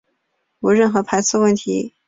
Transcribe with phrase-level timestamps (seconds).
[0.61, 1.93] 无任何排斥问题